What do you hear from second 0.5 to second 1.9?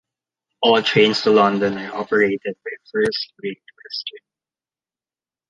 All trains to London